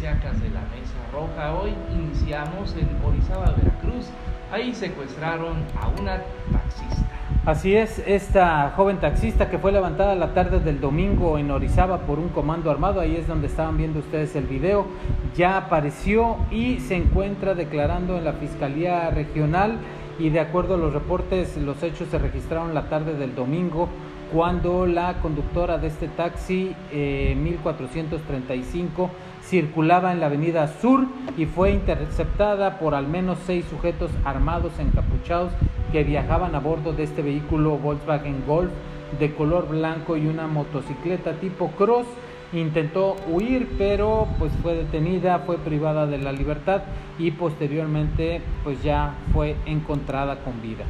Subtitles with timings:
[0.00, 1.56] de la Mesa Roja.
[1.60, 4.06] Hoy iniciamos en Orizaba, Veracruz.
[4.52, 7.04] Ahí secuestraron a una taxista.
[7.44, 12.20] Así es, esta joven taxista que fue levantada la tarde del domingo en Orizaba por
[12.20, 14.86] un comando armado, ahí es donde estaban viendo ustedes el video,
[15.34, 19.78] ya apareció y se encuentra declarando en la Fiscalía Regional
[20.20, 23.88] y de acuerdo a los reportes, los hechos se registraron la tarde del domingo
[24.32, 31.72] cuando la conductora de este taxi 1435 eh, circulaba en la avenida Sur y fue
[31.72, 35.52] interceptada por al menos seis sujetos armados encapuchados
[35.90, 38.70] que viajaban a bordo de este vehículo Volkswagen Golf
[39.18, 42.06] de color blanco y una motocicleta tipo cross.
[42.52, 46.82] Intentó huir, pero pues fue detenida, fue privada de la libertad
[47.18, 50.84] y posteriormente pues ya fue encontrada con vida.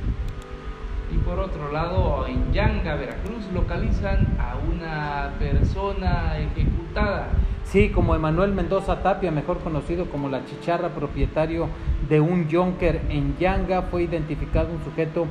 [1.12, 7.28] Y por otro lado, en Yanga, Veracruz, localizan a una persona ejecutada.
[7.70, 11.68] Sí, como Emanuel Mendoza Tapia, mejor conocido como la chicharra, propietario
[12.08, 15.26] de un Jonker en Yanga, fue identificado un sujeto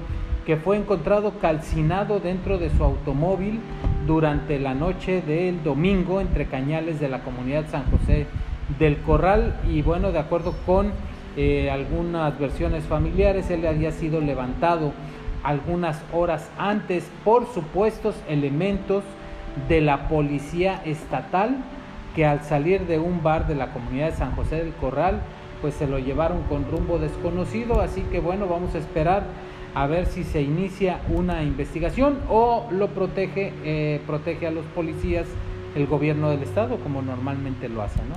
[0.46, 3.60] que fue encontrado calcinado dentro de su automóvil
[4.06, 8.28] durante la noche del domingo entre cañales de la comunidad San José
[8.78, 9.60] del Corral.
[9.68, 10.92] Y bueno, de acuerdo con
[11.38, 14.94] eh, algunas versiones familiares, él había sido levantado
[15.42, 17.10] algunas horas antes.
[17.26, 19.04] Por supuestos elementos
[19.68, 21.58] de la policía estatal
[22.18, 25.22] que al salir de un bar de la comunidad de San José del Corral
[25.62, 29.28] pues se lo llevaron con rumbo desconocido así que bueno vamos a esperar
[29.76, 35.28] a ver si se inicia una investigación o lo protege eh, protege a los policías
[35.76, 38.16] el gobierno del estado como normalmente lo hace no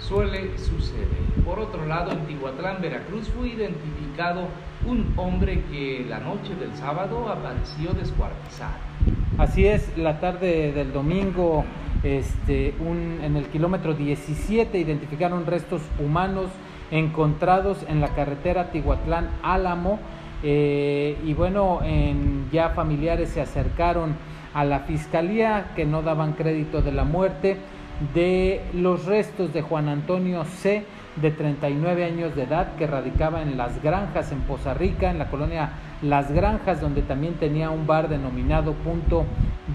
[0.00, 1.08] suele suceder.
[1.44, 4.48] Por otro lado, en Tihuatlán, Veracruz, fue identificado
[4.86, 8.74] un hombre que la noche del sábado apareció descuartizado.
[9.38, 11.64] Así es, la tarde del domingo,
[12.04, 16.50] este, en el kilómetro 17, identificaron restos humanos
[16.90, 19.98] encontrados en la carretera Tihuatlán-Álamo.
[20.42, 24.14] Eh, y bueno, en, ya familiares se acercaron
[24.52, 27.56] a la fiscalía que no daban crédito de la muerte
[28.14, 30.84] de los restos de Juan Antonio C.,
[31.16, 35.30] de 39 años de edad, que radicaba en Las Granjas, en Poza Rica, en la
[35.30, 35.70] colonia
[36.02, 39.24] Las Granjas, donde también tenía un bar denominado Punto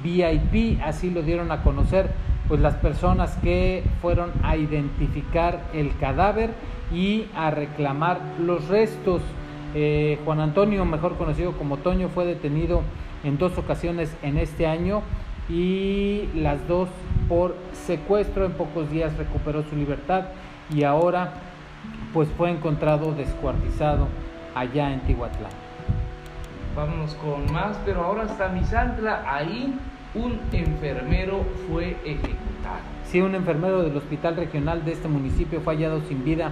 [0.03, 0.81] VIP.
[0.83, 2.11] Así lo dieron a conocer
[2.49, 6.49] pues las personas que fueron a identificar el cadáver
[6.91, 9.21] y a reclamar los restos.
[9.75, 12.81] Eh, Juan Antonio, mejor conocido como Toño, fue detenido
[13.23, 15.03] en dos ocasiones en este año
[15.49, 16.89] y las dos
[17.27, 18.45] por secuestro.
[18.45, 20.25] En pocos días recuperó su libertad
[20.73, 21.33] y ahora
[22.13, 24.07] pues fue encontrado descuartizado
[24.55, 25.51] allá en Tihuatlán.
[26.75, 29.73] Vámonos con más, pero ahora está Misantla, ahí
[30.13, 32.99] un enfermero fue ejecutado.
[33.05, 36.51] Sí, un enfermero del hospital regional de este municipio fue hallado sin vida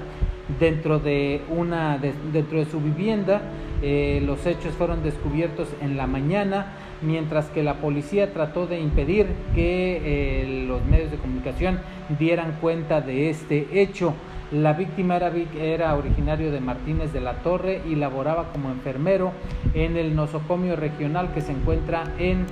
[0.59, 3.41] dentro de una dentro de su vivienda.
[3.81, 9.27] Eh, los hechos fueron descubiertos en la mañana mientras que la policía trató de impedir
[9.53, 11.79] que eh, los medios de comunicación
[12.17, 14.13] dieran cuenta de este hecho.
[14.51, 19.33] La víctima era, era, originario de Martínez de la Torre y laboraba como enfermero
[19.73, 22.45] en el nosocomio regional que se encuentra en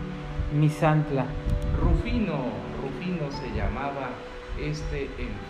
[0.54, 1.26] Misantla.
[1.82, 2.34] Rufino,
[2.82, 4.10] Rufino se llamaba
[4.62, 5.46] este enfermero.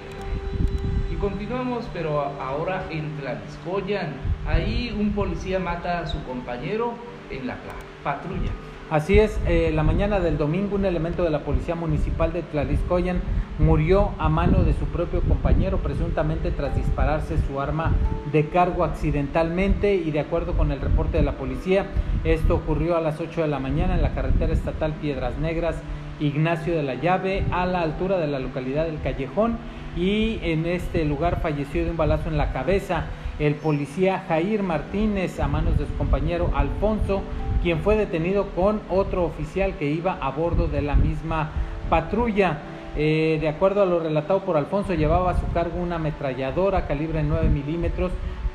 [1.12, 4.14] Y continuamos, pero ahora en Tlaxcoyan.
[4.46, 6.94] Ahí un policía mata a su compañero
[7.32, 7.58] en la
[8.04, 8.52] patrulla.
[8.92, 13.20] Así es, eh, la mañana del domingo un elemento de la Policía Municipal de Tlaliscoyan
[13.58, 17.96] murió a mano de su propio compañero, presuntamente tras dispararse su arma
[18.32, 21.88] de cargo accidentalmente y de acuerdo con el reporte de la policía,
[22.24, 25.78] esto ocurrió a las 8 de la mañana en la carretera estatal Piedras Negras,
[26.20, 29.58] Ignacio de la Llave, a la altura de la localidad del Callejón
[29.98, 33.06] y en este lugar falleció de un balazo en la cabeza
[33.40, 37.22] el policía Jair Martínez a manos de su compañero Alfonso
[37.66, 41.50] quien fue detenido con otro oficial que iba a bordo de la misma
[41.90, 42.60] patrulla.
[42.96, 47.24] Eh, de acuerdo a lo relatado por Alfonso, llevaba a su cargo una ametralladora calibre
[47.24, 48.12] 9 milímetros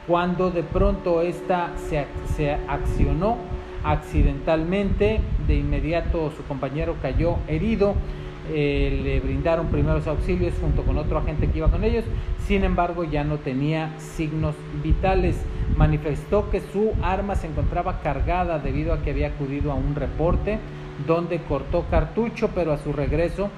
[0.07, 3.37] cuando de pronto esta se, se accionó
[3.83, 5.19] accidentalmente.
[5.45, 7.97] De inmediato su compañero cayó herido.
[8.53, 12.05] Eh, le brindaron primeros auxilios junto con otro agente que iba con ellos,
[12.47, 15.37] sin embargo ya no tenía signos vitales.
[15.77, 20.59] Manifestó que su arma se encontraba cargada debido a que había acudido a un reporte
[21.07, 23.51] donde cortó cartucho, pero a su regreso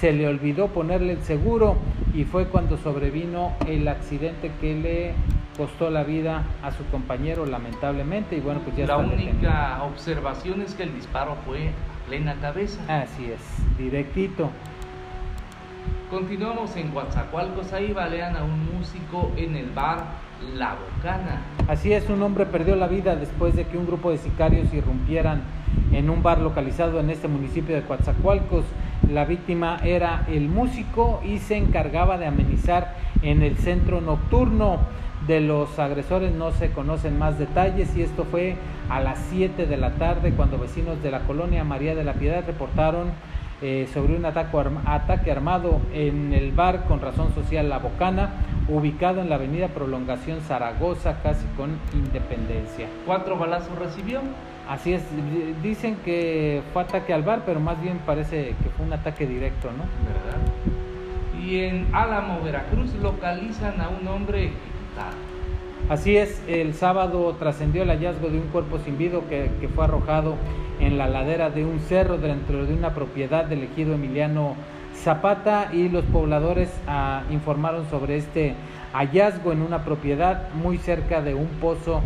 [0.00, 1.76] se le olvidó ponerle el seguro
[2.14, 5.12] y fue cuando sobrevino el accidente que le
[5.56, 8.36] costó la vida a su compañero lamentablemente.
[8.36, 11.70] Y bueno pues ya la única observación es que el disparo fue
[12.10, 12.80] plena cabeza.
[12.88, 13.40] Así es,
[13.78, 14.50] directito.
[16.10, 20.06] Continuamos en Coatzacoalcos, ahí balean a un músico en el bar
[20.56, 21.40] La Bocana.
[21.68, 25.42] Así es, un hombre perdió la vida después de que un grupo de sicarios irrumpieran
[25.92, 28.64] en un bar localizado en este municipio de Coatzacoalcos.
[29.10, 34.78] La víctima era el músico y se encargaba de amenizar en el centro nocturno.
[35.26, 38.56] De los agresores no se conocen más detalles y esto fue
[38.88, 42.44] a las 7 de la tarde cuando vecinos de la colonia María de la Piedad
[42.46, 43.10] reportaron
[43.62, 48.30] eh, sobre un ataque, armado en el bar con razón social La Bocana,
[48.68, 52.86] ubicado en la avenida Prolongación Zaragoza, casi con Independencia.
[53.04, 54.20] ¿Cuatro balazos recibió?
[54.70, 55.02] Así es,
[55.64, 59.68] dicen que fue ataque al bar, pero más bien parece que fue un ataque directo,
[59.72, 59.82] ¿no?
[60.06, 61.44] ¿Verdad?
[61.44, 65.16] Y en Álamo, Veracruz, localizan a un hombre ejecutado.
[65.88, 69.82] Así es, el sábado trascendió el hallazgo de un cuerpo sin vida que, que, fue
[69.82, 70.36] arrojado
[70.78, 74.54] en la ladera de un cerro dentro de una propiedad del ejido Emiliano
[74.94, 78.54] Zapata y los pobladores ah, informaron sobre este
[78.92, 82.02] hallazgo en una propiedad muy cerca de un pozo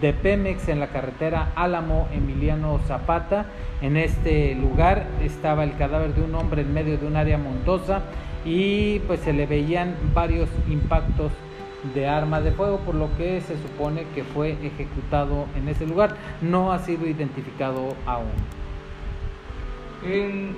[0.00, 3.46] de Pemex en la carretera Álamo Emiliano Zapata.
[3.80, 8.02] En este lugar estaba el cadáver de un hombre en medio de un área montosa
[8.44, 11.32] y pues se le veían varios impactos
[11.94, 16.16] de arma de fuego, por lo que se supone que fue ejecutado en ese lugar.
[16.40, 18.32] No ha sido identificado aún.
[20.04, 20.56] En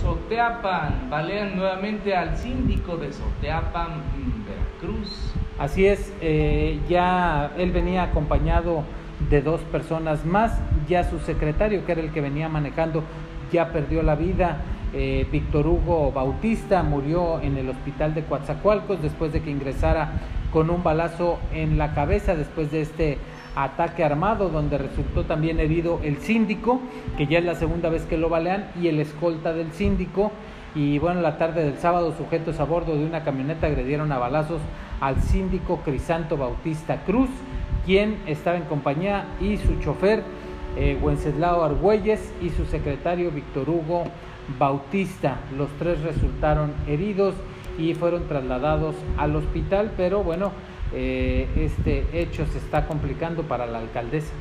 [0.00, 4.02] Soteapan, balean nuevamente al síndico de Soteapan,
[4.46, 5.32] Veracruz.
[5.60, 8.82] Así es, eh, ya él venía acompañado
[9.28, 10.58] de dos personas más,
[10.88, 13.04] ya su secretario, que era el que venía manejando,
[13.52, 14.62] ya perdió la vida.
[14.94, 20.12] Eh, Víctor Hugo Bautista murió en el hospital de Coatzacoalcos después de que ingresara
[20.50, 23.18] con un balazo en la cabeza después de este
[23.54, 26.80] ataque armado donde resultó también herido el síndico,
[27.18, 30.32] que ya es la segunda vez que lo balean, y el escolta del síndico.
[30.74, 34.60] Y bueno, la tarde del sábado, sujetos a bordo de una camioneta agredieron a balazos
[35.00, 37.30] al síndico Crisanto Bautista Cruz,
[37.84, 40.22] quien estaba en compañía, y su chofer,
[40.76, 44.04] eh, Wenceslao Argüelles, y su secretario Víctor Hugo
[44.58, 45.38] Bautista.
[45.56, 47.34] Los tres resultaron heridos
[47.78, 50.52] y fueron trasladados al hospital, pero bueno,
[50.92, 54.32] eh, este hecho se está complicando para la alcaldesa.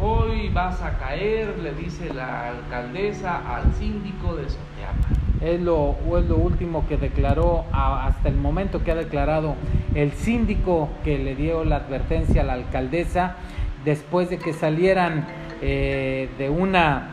[0.00, 5.08] Hoy vas a caer, le dice la alcaldesa al síndico de Soteapa.
[5.40, 9.56] Es lo, es lo último que declaró hasta el momento que ha declarado
[9.96, 13.36] el síndico que le dio la advertencia a la alcaldesa
[13.84, 15.26] después de que salieran
[15.62, 17.08] eh, de una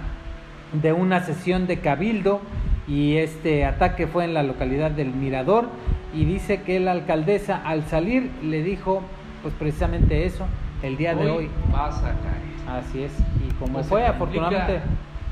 [0.73, 2.41] de una sesión de cabildo
[2.87, 5.69] y este ataque fue en la localidad del Mirador
[6.13, 9.01] y dice que la alcaldesa al salir le dijo
[9.41, 10.45] pues precisamente eso
[10.81, 12.45] el día de hoy vas a caer.
[12.67, 13.13] Así es.
[13.47, 14.81] Y como fue afortunadamente.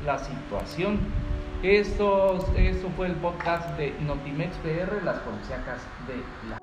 [0.06, 1.00] la situación.
[1.64, 6.63] Esto, esto fue el podcast de Notimex PR, las policíacas de la